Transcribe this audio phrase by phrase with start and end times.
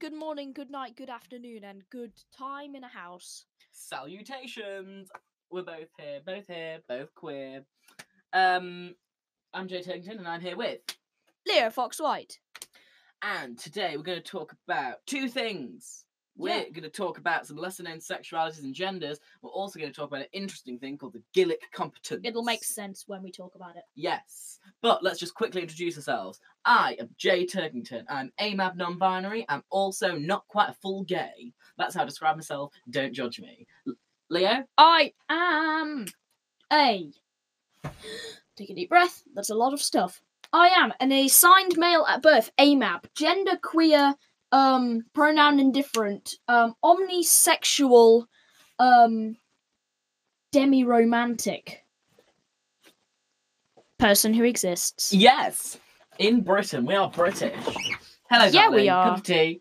[0.00, 3.44] Good morning, good night, good afternoon, and good time in a house.
[3.70, 5.10] Salutations.
[5.50, 7.66] We're both here, both here, both queer.
[8.32, 8.94] Um,
[9.52, 10.80] I'm Jay Turkington, and I'm here with.
[11.46, 12.38] Leo Fox White.
[13.20, 16.06] And today we're going to talk about two things.
[16.36, 16.68] We're Yeah.
[16.70, 19.18] going to talk about some lesser known sexualities and genders.
[19.42, 22.22] We're also going to talk about an interesting thing called the Gillick competence.
[22.24, 23.82] It'll make sense when we talk about it.
[23.94, 24.58] Yes.
[24.80, 26.40] But let's just quickly introduce ourselves.
[26.64, 28.04] I am Jay Turkington.
[28.08, 29.44] I'm AMAB non binary.
[29.48, 31.52] I'm also not quite a full gay.
[31.76, 32.72] That's how I describe myself.
[32.88, 33.66] Don't judge me.
[34.30, 34.64] Leo?
[34.78, 36.06] I am
[36.72, 37.10] a.
[38.56, 39.22] Take a deep breath.
[39.34, 40.22] That's a lot of stuff.
[40.52, 44.14] I am an assigned male at birth, AMAB, gender queer,
[44.52, 48.24] um, pronoun indifferent, um, omnisexual,
[48.78, 49.36] um,
[50.52, 51.84] demi romantic
[53.98, 55.12] person who exists.
[55.12, 55.78] Yes.
[56.18, 56.84] In Britain.
[56.84, 57.54] We are British.
[58.30, 59.10] Hello, Yeah, we are.
[59.10, 59.60] Cup of tea.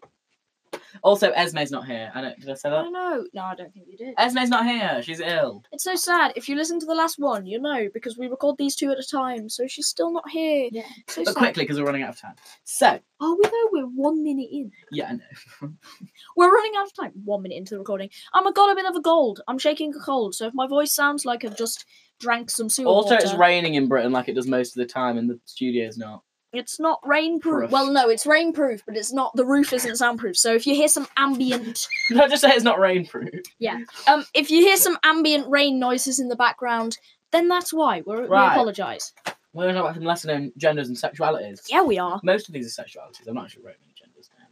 [1.04, 2.12] Also, Esme's not here.
[2.16, 2.82] I don't, did I say I that?
[2.84, 3.26] don't know.
[3.34, 4.16] No, I don't think you did.
[4.18, 5.02] Esme's not here.
[5.04, 5.64] She's ill.
[5.72, 6.34] It's so sad.
[6.36, 9.00] If you listen to the last one, you know because we record these two at
[9.00, 10.70] a time, so she's still not here.
[10.72, 10.84] Yeah.
[11.08, 11.38] So But sad.
[11.38, 12.36] quickly, because we're running out of time.
[12.64, 13.70] So, Are we though?
[13.72, 14.72] We're one minute in.
[14.92, 15.70] yeah, I know.
[16.36, 17.12] We're running out of time.
[17.26, 18.10] One minute into the recording.
[18.34, 19.42] I'm a got a bit of a cold.
[19.48, 21.86] I'm shaking a cold, so if my voice sounds like I've just
[22.20, 24.86] drank some sewer Also, water, it's raining in Britain like it does most of the
[24.92, 26.24] time, and the studio's not.
[26.52, 27.42] It's not rainproof.
[27.42, 27.72] Proof.
[27.72, 29.36] Well, no, it's rainproof, but it's not.
[29.36, 30.38] The roof isn't soundproof.
[30.38, 33.46] So if you hear some ambient, No, just say it's not rainproof.
[33.60, 33.80] Yeah.
[34.08, 36.98] Um, if you hear some ambient rain noises in the background,
[37.32, 38.02] then that's why.
[38.06, 39.14] We're, we apologise.
[39.54, 41.62] We're going to talk about some lesser known genders and sexualities.
[41.70, 42.20] Yeah, we are.
[42.24, 43.28] Most of these are sexualities.
[43.28, 44.48] I'm not actually wrote many genders down.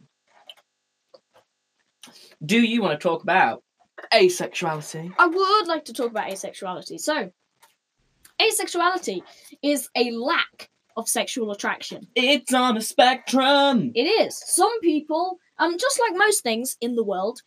[2.44, 3.62] Do you want to talk about
[4.12, 5.12] asexuality?
[5.18, 7.00] I would like to talk about asexuality.
[7.00, 7.32] So,
[8.40, 9.22] asexuality
[9.62, 12.06] is a lack of sexual attraction.
[12.14, 13.92] It's on a spectrum.
[13.94, 14.36] It is.
[14.36, 17.40] Some people, um, just like most things in the world,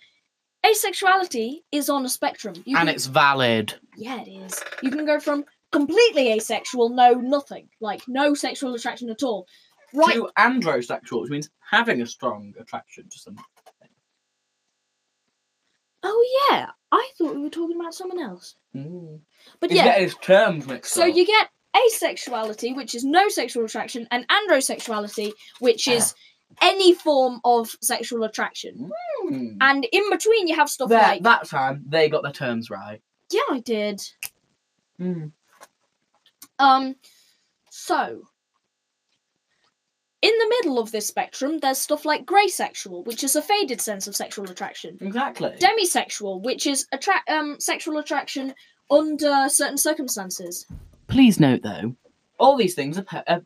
[0.65, 2.55] asexuality is on a spectrum.
[2.65, 3.75] You And can- it's valid.
[3.97, 4.59] yeah, it is.
[4.81, 9.47] You can go from completely asexual, no nothing, like no sexual attraction at all,
[9.93, 10.13] right?
[10.15, 13.43] To androsexual, which means having a strong attraction to something.
[16.03, 18.55] Oh yeah, I thought we were talking about someone else.
[18.75, 19.19] Mm.
[19.59, 21.15] But He's yeah, getting his terms mixed so up.
[21.15, 26.13] you get asexuality, which is no sexual attraction, and androsexuality, which is
[26.61, 28.91] any form of sexual attraction.
[29.25, 29.57] Mm.
[29.61, 33.01] And in between, you have stuff There, like that time, they got the terms right.
[33.31, 34.01] yeah, I did.
[34.99, 35.31] Mm.
[36.59, 36.95] Um,
[37.69, 38.21] so
[40.21, 43.81] in the middle of this spectrum, there's stuff like grey sexual, which is a faded
[43.81, 44.97] sense of sexual attraction.
[45.01, 45.55] Exactly.
[45.59, 48.53] Demisexual, which is attract um sexual attraction
[48.91, 50.67] under certain circumstances.
[51.11, 51.95] Please note, though,
[52.39, 53.39] all these things ap- uh,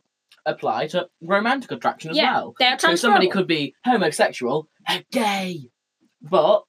[0.46, 2.54] apply to romantic attraction as yeah, well.
[2.58, 5.68] they're So somebody could be homosexual, a gay,
[6.22, 6.62] but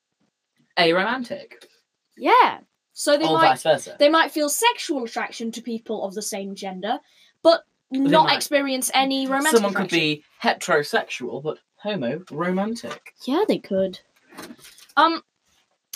[0.77, 1.53] aromantic,
[2.17, 2.59] Yeah.
[2.93, 3.95] So they or might vice versa.
[3.99, 6.97] they might feel sexual attraction to people of the same gender,
[7.43, 13.13] but they not might- experience any romantic Someone could be heterosexual, but homo romantic.
[13.27, 13.99] Yeah, they could.
[14.97, 15.21] Um,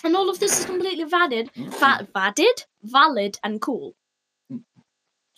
[0.04, 1.70] and all of this is completely valid, Mm.
[1.80, 3.96] va- valid, valid, and cool.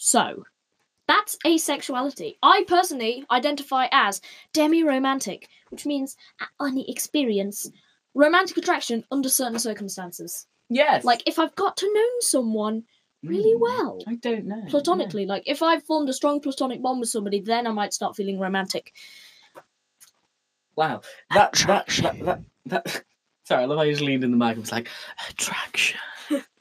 [0.06, 0.44] So,
[1.08, 2.36] that's asexuality.
[2.44, 4.20] I personally identify as
[4.52, 7.72] demi-romantic, which means I only experience
[8.14, 10.46] romantic attraction under certain circumstances.
[10.70, 11.06] Yes.
[11.06, 12.84] Like if I've got to know someone
[13.24, 14.66] really Mm, well, I don't know.
[14.68, 15.26] platonically.
[15.26, 18.40] Like if I've formed a strong platonic bond with somebody, then I might start feeling
[18.42, 18.92] romantic.
[20.76, 21.00] Wow.
[21.34, 23.04] That that, that that that
[23.46, 24.90] Sorry, I love how you just leaned in the mic and was like,
[25.30, 26.00] attraction.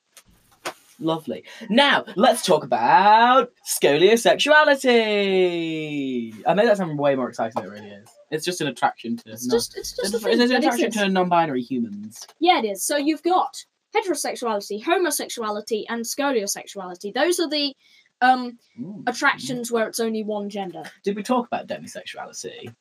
[1.02, 1.44] Lovely.
[1.68, 6.34] Now, let's talk about skoliosexuality.
[6.46, 8.08] I made that sound way more exciting than it really is.
[8.30, 11.06] It's just an attraction to It's non- just it's just it's, it's an attraction exists.
[11.06, 12.26] to non-binary humans.
[12.40, 12.82] Yeah, it is.
[12.84, 13.64] So you've got
[13.94, 17.12] heterosexuality, homosexuality, and skoliosexuality.
[17.12, 17.74] Those are the
[18.20, 19.02] um Ooh.
[19.06, 20.84] attractions where it's only one gender.
[21.02, 22.72] Did we talk about demisexuality?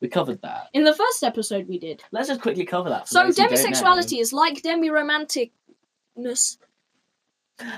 [0.00, 0.68] We covered that.
[0.74, 2.02] In the first episode, we did.
[2.12, 3.08] Let's just quickly cover that.
[3.08, 3.58] So those who don't know.
[3.58, 6.58] demisexuality is like demi-romanticness.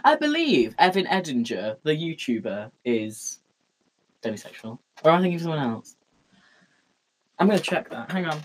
[0.04, 3.40] I believe Evan Edinger, the YouTuber, is
[4.22, 4.78] demisexual.
[5.02, 5.96] Or am I thinking of someone else?
[7.38, 8.10] I'm gonna check that.
[8.10, 8.38] Hang on.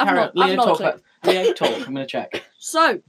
[0.00, 0.42] I'm not- on.
[0.42, 1.86] I'm Leo not talk about Leo talk.
[1.86, 2.42] I'm gonna check.
[2.58, 3.00] So,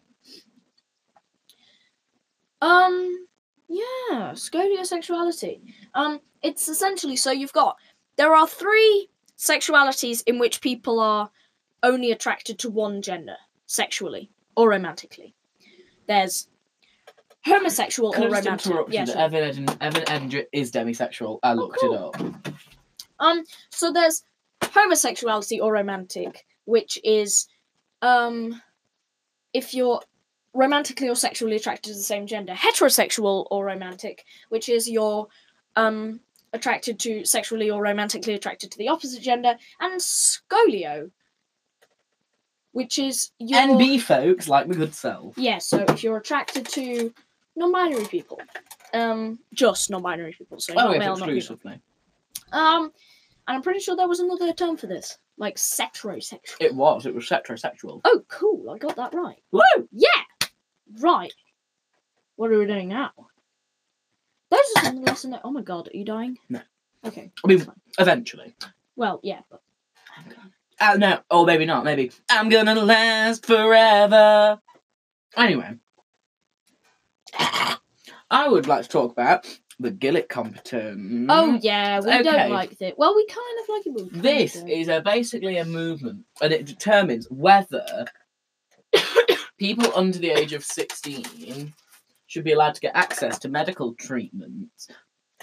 [2.61, 3.27] um,
[3.67, 5.61] yeah, skoliosexuality.
[5.95, 7.77] Um, it's essentially so you've got
[8.17, 11.31] there are three sexualities in which people are
[11.81, 15.33] only attracted to one gender sexually or romantically.
[16.07, 16.47] There's
[17.45, 18.65] homosexual Can or I just romantic.
[18.71, 19.05] interrupt Yeah, you?
[19.07, 19.21] that sure.
[19.21, 21.39] Evan, Eden, Evan Edinger is demisexual.
[21.43, 21.93] I looked cool.
[22.15, 22.53] it up.
[23.19, 24.23] Um, so there's
[24.63, 27.47] homosexuality or romantic, which is
[28.01, 28.61] um
[29.53, 30.01] if you're
[30.53, 32.53] romantically or sexually attracted to the same gender.
[32.53, 35.27] Heterosexual or romantic, which is you're
[35.75, 36.19] um
[36.53, 41.09] attracted to sexually or romantically attracted to the opposite gender, and skolio,
[42.73, 45.37] which is your NB folks like my good self.
[45.37, 45.57] yeah.
[45.59, 47.13] So if you're attracted to
[47.55, 48.39] non-binary people,
[48.93, 51.79] um, just non-binary people, so Oh, not male, not female.
[52.51, 52.83] Um,
[53.47, 56.55] and I'm pretty sure there was another term for this, like ceterosexual.
[56.59, 57.05] It was.
[57.05, 58.01] It was ceterosexual.
[58.05, 58.69] Oh, cool!
[58.69, 59.41] I got that right.
[59.51, 59.61] Woo!
[59.91, 60.07] Yeah,
[60.99, 61.33] right.
[62.35, 63.11] What are we doing now?
[64.49, 65.37] Those are some lesson.
[65.43, 66.37] Oh my god, are you dying?
[66.49, 66.61] No.
[67.05, 67.31] Okay.
[67.43, 67.65] I mean-
[67.99, 68.53] Eventually.
[68.95, 69.61] Well, yeah, but
[70.79, 71.83] Uh, no, or maybe not.
[71.85, 74.59] Maybe I'm gonna last forever.
[75.37, 75.77] Anyway,
[78.31, 79.45] I would like to talk about
[79.79, 81.27] the Gillick competence.
[81.29, 82.23] oh yeah, we okay.
[82.23, 82.95] don't like it.
[82.97, 84.11] Well, we kind of like it.
[84.13, 88.05] But This is a, basically a movement, and it determines whether
[89.57, 91.73] people under the age of 16
[92.27, 94.69] should be allowed to get access to medical treatment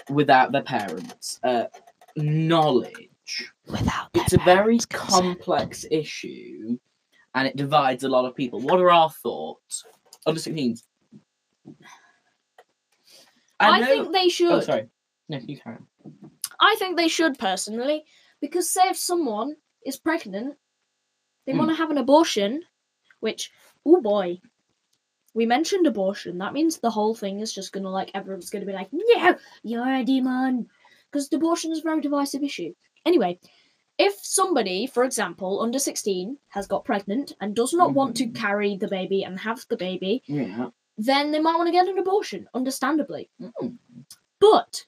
[0.09, 1.65] without their parents' uh,
[2.15, 3.09] knowledge.
[3.67, 4.09] without.
[4.15, 6.79] It's a very complex issue,
[7.35, 8.59] and it divides a lot of people.
[8.61, 9.83] What are our thoughts?
[10.25, 10.83] Under 16s.
[13.59, 14.51] I, know- think they should.
[14.51, 14.89] Oh, sorry.
[15.27, 15.85] No, you on.
[16.59, 18.05] I think they should personally,
[18.41, 19.55] because say if someone
[19.85, 20.55] is pregnant,
[21.45, 21.59] they Hmm.
[21.59, 22.63] want to have an abortion,
[23.19, 23.51] which,
[23.85, 24.39] oh boy,
[25.33, 26.37] we mentioned abortion.
[26.39, 29.87] That means the whole thing is just gonna like everyone's gonna be like, no, you're
[29.93, 30.67] a demon,
[31.11, 32.73] because abortion is a very divisive issue.
[33.05, 33.39] Anyway,
[33.97, 38.35] if somebody, for example, under sixteen, has got pregnant and does not want to Mhm.
[38.35, 40.69] carry the baby and have the baby, Yeah.
[40.99, 43.29] Then they might want to get an abortion, understandably.
[43.41, 43.77] Mm.
[44.39, 44.85] But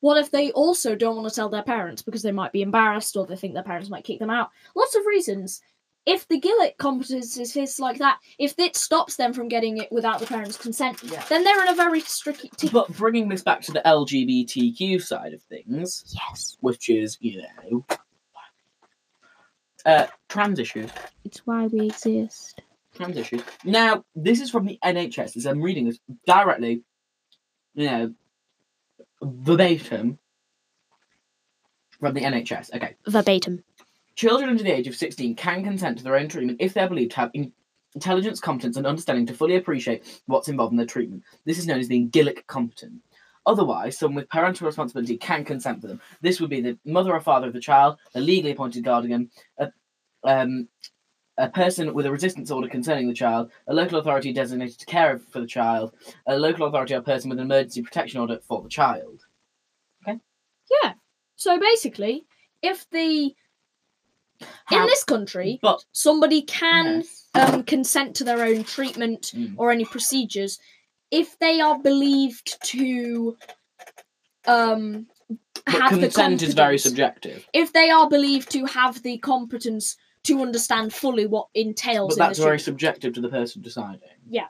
[0.00, 3.16] what if they also don't want to tell their parents because they might be embarrassed
[3.16, 4.50] or they think their parents might kick them out?
[4.74, 5.60] Lots of reasons.
[6.06, 9.92] If the Gillick competence is is like that, if it stops them from getting it
[9.92, 11.22] without the parents' consent, Yeah.
[11.28, 12.50] then they're in a very tricky.
[12.56, 17.42] T- But bringing this back to the LGBTQ side of things, yes, which is, you
[17.70, 17.84] know,
[19.86, 20.90] uh, trans issues.
[21.24, 22.62] it's why we exist.
[23.00, 23.42] Issues.
[23.64, 25.36] Now, this is from the NHS.
[25.36, 26.82] As I'm reading this directly,
[27.74, 28.14] you know,
[29.22, 30.18] verbatim
[31.98, 32.74] from the NHS.
[32.74, 32.96] Okay.
[33.06, 33.64] Verbatim.
[34.16, 37.12] Children under the age of 16 can consent to their own treatment if they're believed
[37.12, 37.52] to have in-
[37.94, 41.22] intelligence, competence, and understanding to fully appreciate what's involved in their treatment.
[41.44, 43.00] This is known as being Gillick competent.
[43.46, 46.00] Otherwise, someone with parental responsibility can consent for them.
[46.20, 49.72] This would be the mother or father of the child, a legally appointed guardian, a,
[50.24, 50.68] um,
[51.40, 55.18] a person with a residence order concerning the child, a local authority designated to care
[55.18, 55.92] for the child,
[56.26, 59.24] a local authority or person with an emergency protection order for the child.
[60.02, 60.18] Okay?
[60.82, 60.92] Yeah.
[61.36, 62.26] So basically,
[62.62, 63.34] if the
[64.72, 67.04] in this country but somebody can
[67.34, 69.54] um, consent to their own treatment Mm.
[69.58, 70.58] or any procedures
[71.10, 73.36] if they are believed to
[74.46, 75.06] um
[75.66, 77.46] But have the consent is very subjective.
[77.52, 82.38] if they are believed to have the competence to understand fully what entails But that's
[82.38, 84.00] the very subjective to the person deciding.
[84.28, 84.48] Yeah.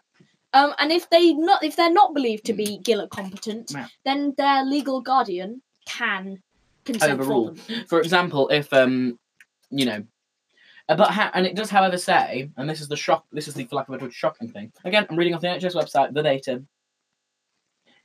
[0.53, 3.87] Um and if they not if they're not believed to be Gillick competent Yeah.
[4.05, 6.43] then their legal guardian can
[6.85, 7.57] consent Overrule.
[7.57, 9.19] for them For example, if um,
[9.71, 10.05] you know,
[10.89, 13.25] uh, but ha- and it does, however, say, and this is the shock.
[13.31, 14.73] This is the for lack of a word, shocking thing.
[14.85, 16.67] Again, I'm reading off the NHS website verbatim.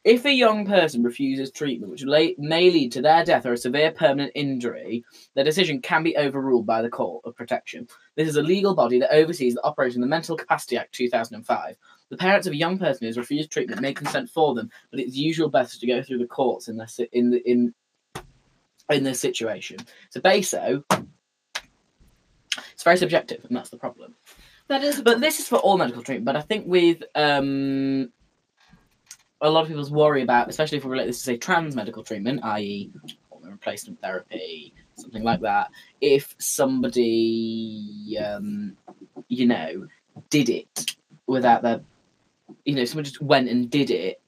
[0.05, 3.91] If a young person refuses treatment, which may lead to their death or a severe
[3.91, 7.87] permanent injury, their decision can be overruled by the Court of Protection.
[8.15, 11.75] This is a legal body that oversees the operation of the Mental Capacity Act 2005.
[12.11, 14.99] The parents of a young person who has refused treatment may consent for them, but
[14.99, 17.73] it's usual best to go through the courts in their si- in the in
[18.91, 19.77] in this situation.
[20.11, 20.83] So BASO,
[22.73, 24.13] it's very subjective, and that's the problem.
[24.67, 26.25] that is But this is for all medical treatment.
[26.25, 28.11] But I think with um,
[29.41, 32.03] a lot of people's worry about, especially if we relate this to say trans medical
[32.03, 32.91] treatment, i.e.,
[33.29, 35.69] hormone replacement therapy, something like that.
[36.01, 38.77] If somebody, um,
[39.27, 39.87] you know,
[40.29, 40.95] did it
[41.27, 41.81] without their,
[42.63, 44.21] you know, someone just went and did it,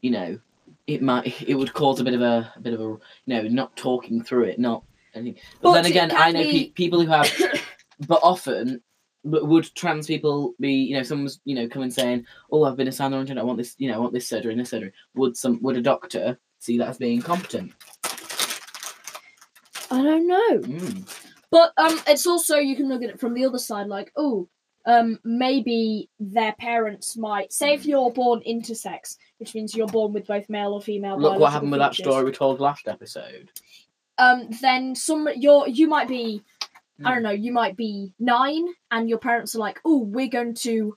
[0.00, 0.38] you know,
[0.86, 3.42] it might it would cause a bit of a, a bit of a you know
[3.42, 4.82] not talking through it, not
[5.14, 5.40] anything.
[5.60, 7.30] But, But then again, I know be- pe- people who have
[8.08, 8.80] but often
[9.24, 12.88] but would trans people be you know someone's you know coming saying oh i've been
[12.88, 14.70] assigned the wrong gender i want this you know i want this surgery and this
[14.70, 17.72] surgery would some would a doctor see that as being competent
[19.90, 21.24] I don't know mm.
[21.50, 24.48] But um, it's also you can look at it from the other side, like oh,
[24.86, 30.26] um, maybe their parents might say if you're born intersex, which means you're born with
[30.26, 31.18] both male or female.
[31.18, 33.50] look what happened with that story we told last episode
[34.18, 36.42] um, then some you're you might be
[37.04, 37.14] I Hmm.
[37.14, 40.96] don't know, you might be nine, and your parents are like, "Oh, we're going to,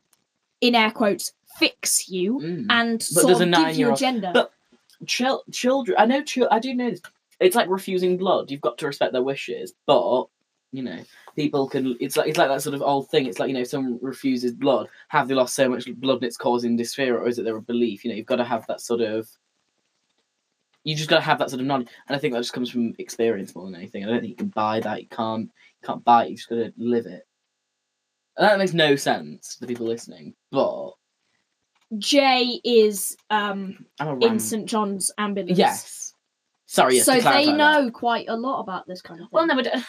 [0.62, 2.65] in air quotes, fix you Mm.
[2.70, 4.51] and But sort of give you a gender." but-
[5.08, 6.24] Chil- children, I know.
[6.24, 7.01] Chil- I do know this.
[7.39, 8.51] It's like refusing blood.
[8.51, 10.27] You've got to respect their wishes, but
[10.72, 11.00] you know,
[11.36, 11.98] people can.
[12.00, 13.25] It's like it's like that sort of old thing.
[13.25, 16.25] It's like you know, if someone refuses blood, have they lost so much blood and
[16.25, 18.05] it's causing dysphoria, or is it their belief?
[18.05, 19.27] You know, you've got to have that sort of.
[20.84, 22.70] You just got to have that sort of knowledge, and I think that just comes
[22.70, 24.03] from experience more than anything.
[24.03, 25.01] I don't think you can buy that.
[25.01, 25.50] You can't.
[25.81, 26.29] You can't buy it.
[26.29, 27.23] You just got to live it.
[28.38, 30.91] And that makes no sense to the people listening, but
[31.97, 35.57] Jay is um I'm in St John's ambulance.
[35.57, 36.13] Yes.
[36.65, 36.95] Sorry.
[36.95, 37.57] Yes, so to they clarify that.
[37.57, 39.29] know quite a lot about this kind of thing.
[39.33, 39.81] Well, no, but uh,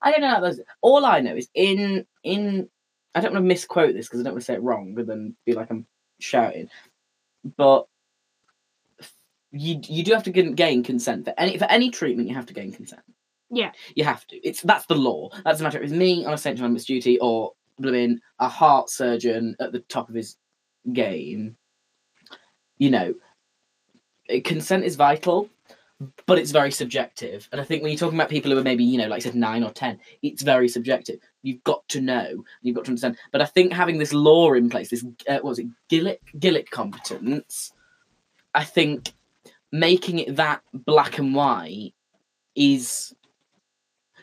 [0.00, 0.30] I don't know.
[0.30, 2.68] How those, all I know is in in.
[3.14, 5.06] I don't want to misquote this because I don't want to say it wrong, and
[5.06, 5.86] then be like I'm
[6.18, 6.70] shouting.
[7.56, 7.86] But
[9.52, 12.28] you you do have to gain, gain consent for any for any treatment.
[12.28, 13.02] You have to gain consent.
[13.54, 13.72] Yeah.
[13.94, 14.36] you have to.
[14.46, 15.30] It's that's the law.
[15.44, 15.82] That's the matter.
[15.82, 20.08] It's me on a St John's duty or blooming a heart surgeon at the top
[20.08, 20.36] of his
[20.92, 21.56] game.
[22.78, 23.14] You know,
[24.28, 25.48] eh, consent is vital
[26.26, 27.48] but it's very subjective.
[27.52, 29.24] And I think when you're talking about people who are maybe, you know, like I
[29.24, 31.20] said, nine or ten, it's very subjective.
[31.42, 33.16] You've got to know, you've got to understand.
[33.32, 36.70] But I think having this law in place, this uh, what was it, Gillick Gillick
[36.70, 37.72] competence,
[38.54, 39.12] I think
[39.72, 41.92] making it that black and white
[42.54, 43.14] is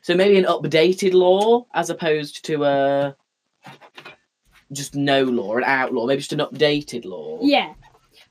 [0.02, 3.16] so maybe an updated law as opposed to a
[4.72, 7.40] just no law, an outlaw, maybe just an updated law.
[7.42, 7.74] Yeah.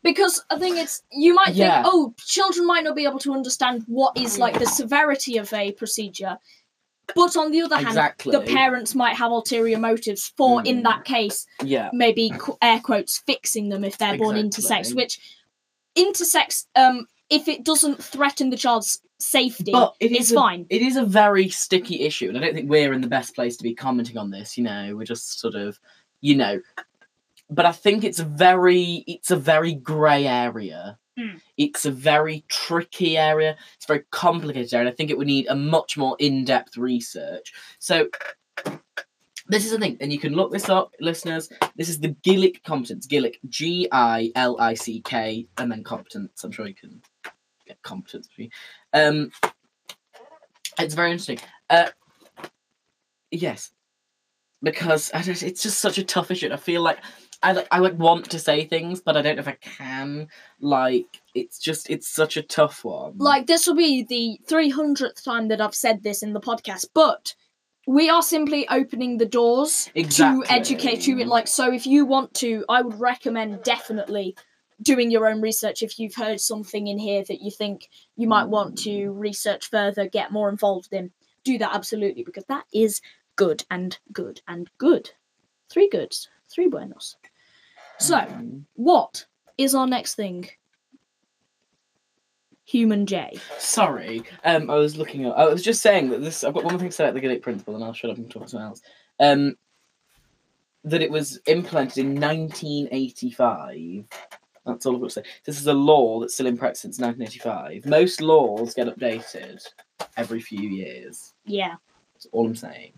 [0.03, 1.83] Because I think it's you might Yeah.
[1.83, 5.53] think, oh, children might not be able to understand what is like the severity of
[5.53, 6.39] a procedure.
[7.15, 8.33] But on the other hand, exactly.
[8.33, 10.83] the parents might have ulterior motives for, in Mm.
[10.85, 11.91] that case, Yeah.
[11.93, 14.95] maybe air quotes fixing them if they're born intersex, Exactly.
[14.95, 15.21] which
[15.97, 20.67] intersex, um, if it doesn't threaten the child's safety, But it's is a- fine.
[20.71, 23.57] it is a very sticky issue, and I don't think we're in the best place
[23.57, 24.57] to be commenting on this.
[24.59, 25.79] You know, we're just sort of,
[26.21, 26.61] you know,
[27.49, 30.99] but I think it's a very, it's a very grey area.
[31.19, 31.41] Mm.
[31.57, 33.57] It's a very tricky area.
[33.77, 34.87] It's a very complicated area.
[34.87, 37.53] And I think it would need a much more in-depth research.
[37.79, 38.09] So.
[39.49, 41.49] This is the thing, and you can look this up, listeners.
[41.75, 43.05] This is the Gillick competence.
[43.09, 46.45] Gillick, G I L I C K, and then competence.
[46.45, 47.03] I'm sure you can
[47.83, 48.29] competence.
[48.93, 49.31] Um,
[50.79, 51.39] it's very interesting.
[51.69, 51.89] Uh,
[53.31, 53.71] yes,
[54.63, 56.51] because it's just such a tough issue.
[56.53, 56.99] I feel like
[57.43, 60.29] I like I would want to say things, but I don't know if I can.
[60.61, 63.15] Like it's just it's such a tough one.
[63.19, 67.35] Like this will be the 300th time that I've said this in the podcast, but
[67.87, 70.47] we are simply opening the doors Exactly.
[70.47, 71.25] to educate you.
[71.25, 74.37] Like, so if you want to, I would recommend definitely
[74.83, 75.83] doing your own research.
[75.83, 80.09] If you've heard something in here that you think you might want to research further,
[80.09, 81.11] get more involved in,
[81.45, 83.01] do that absolutely because that is
[83.37, 85.11] good and good and good.
[85.71, 87.17] Three goods, three buenos.
[87.99, 89.27] So, Um, what
[89.59, 90.49] is our next thing?
[92.65, 93.39] Human J.
[93.59, 95.33] sorry, um, I was looking at.
[95.33, 96.45] I was just saying that this.
[96.45, 98.17] I've got one more thing to say about the Gillick principle, and I'll shut up
[98.17, 98.83] and talk to someone else.
[99.19, 99.57] Um,
[100.85, 104.05] that it was implemented in 1985.
[104.73, 105.23] That's all I've got to say.
[105.45, 107.87] This is a law that's still in practice since 1985.
[107.87, 109.63] Most laws get updated
[110.17, 111.35] every few years.
[111.45, 111.75] Yeah.
[112.15, 112.93] That's all I'm saying.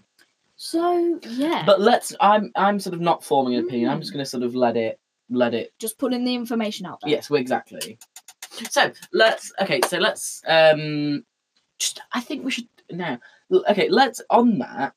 [0.56, 2.14] So yeah, But let's.
[2.20, 2.52] I'm.
[2.54, 3.90] I'm sort of not forming an opinion.
[3.90, 4.02] I'm Mm.
[4.02, 5.00] just going to sort of let it.
[5.28, 5.72] Let it.
[5.80, 7.10] just putting the information out there.
[7.10, 7.28] Yes.
[7.30, 7.98] Well, exactly.
[8.70, 9.52] So let's.
[9.60, 9.80] Okay.
[9.88, 10.40] So let's.
[10.46, 11.24] Um.
[11.80, 12.00] Just.
[12.12, 13.18] I think we should now.
[13.70, 13.88] Okay.
[13.88, 14.94] Let's on that.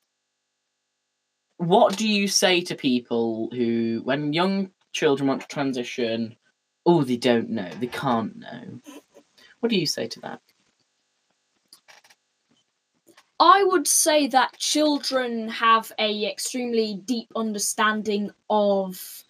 [1.58, 6.36] What do you say to people who, when young children want to transition,
[6.86, 8.80] oh, they don't know, they can't know?
[9.60, 10.42] What do you say to that?
[13.40, 19.24] I would say that children have a extremely deep understanding of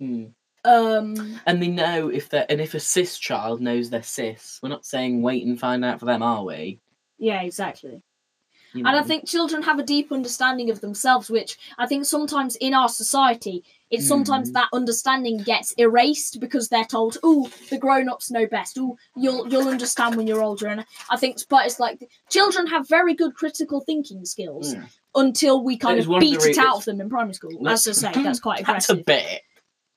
[0.00, 0.26] Hmm.
[0.64, 4.68] um And they know if they're, and if a cis child knows they're cis, we're
[4.68, 6.80] not saying wait and find out for them, are we?
[7.18, 8.02] yeah, exactly.
[8.74, 12.56] You And I think children have a deep understanding of themselves, which I think sometimes
[12.56, 14.54] in our society, it's sometimes Mm.
[14.54, 18.76] that understanding gets erased because they're told, "Oh, the grown-ups know best.
[18.78, 22.88] Oh, you'll you'll understand when you're older." And I think, but it's like children have
[22.88, 24.88] very good critical thinking skills Mm.
[25.14, 27.68] until we kind is of one of beat it out of them in primary school.
[27.68, 29.42] As I say, that's quite That's a bit,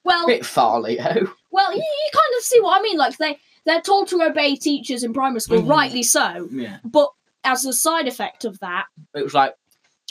[0.04, 1.34] well, bit far, Leo.
[1.52, 2.98] well, you, you kind of see what I mean.
[2.98, 5.70] Like they they're told to obey teachers in primary school, Mhm.
[5.70, 6.48] rightly so.
[6.52, 6.78] Yeah.
[6.84, 7.10] But
[7.44, 8.86] as a side effect of that,
[9.16, 9.56] It was like,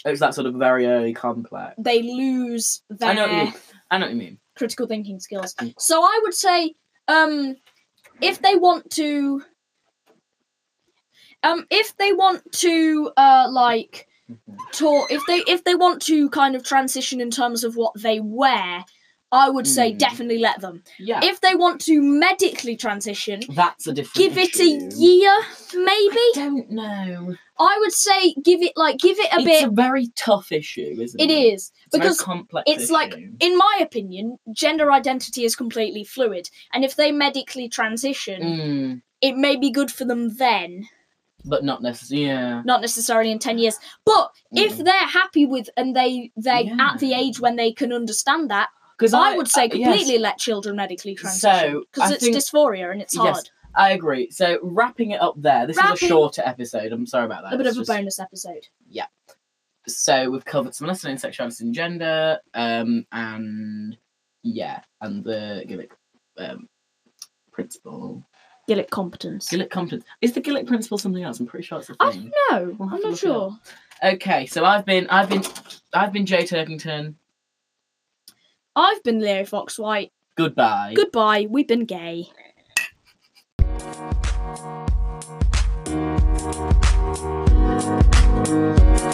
[0.06, 1.74] it was that sort of very early complex.
[1.78, 3.54] they lose their I know what you mean.
[3.90, 4.38] I know what you mean.
[4.56, 5.54] critical thinking skills.
[5.54, 5.74] Mm.
[5.78, 6.74] So I would say,
[7.08, 7.56] um,
[8.20, 9.42] if they want to,
[11.42, 14.56] um, if they want to, uh, like Mhm.
[14.72, 18.20] talk, if they if they want to kind of transition in terms of what they
[18.20, 18.84] wear,
[19.32, 19.98] I would say Mm.
[19.98, 20.82] definitely let them.
[20.98, 24.14] Yeah, If they want to medically transition, that's a different.
[24.14, 24.96] give it a issue.
[24.96, 25.36] year,
[25.74, 26.16] maybe.
[26.18, 27.34] I don't know.
[27.58, 29.54] I would say give it like give it a it's bit.
[29.62, 31.54] It's a very tough issue, isn't It it?
[31.54, 32.64] is It's because complex.
[32.70, 38.42] it's like in my opinion, gender identity is completely fluid, and if they medically transition,
[38.42, 40.88] Mm, it may be good for them then,
[41.44, 42.26] but not necessarily.
[42.26, 42.62] Yeah.
[42.64, 43.78] not necessarily in ten years.
[44.04, 44.84] But if Mm.
[44.86, 46.76] they're happy with and they they Yeah.
[46.92, 48.68] at the age when they can understand that,
[48.98, 52.24] Because I, would say uh, yes, completely let children medically transition So, because I it's
[52.24, 53.50] think- dysphoria and it's Yes, hard.
[53.76, 54.30] I agree.
[54.30, 55.66] So wrapping it up there.
[55.66, 56.92] This is Wrapping- a shorter episode.
[56.92, 57.54] I'm sorry about that.
[57.54, 58.66] a bit It's of a just- bonus episode.
[58.88, 59.06] Yeah.
[59.86, 63.98] So we've covered some listening, sexuality, and gender, um, and
[64.42, 65.90] yeah, and the Gillick
[66.38, 66.68] um,
[67.52, 68.22] principle.
[68.66, 69.50] Gillick competence.
[69.50, 70.04] Gillick competence.
[70.22, 71.38] Is the Gillick principle something else?
[71.38, 72.32] I'm pretty sure it's a I thing.
[72.50, 72.76] don't know.
[72.78, 73.60] We'll have I'm to not look it up.
[74.02, 74.12] sure.
[74.14, 75.42] Okay, so I've been, I've been,
[75.92, 77.14] I've been Jay Turkington.
[78.74, 80.12] I've been Leo Fox White.
[80.36, 80.94] Goodbye.
[80.96, 81.46] Goodbye.
[81.48, 82.26] We've been gay.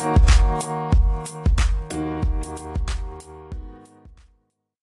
[0.00, 0.39] Bye.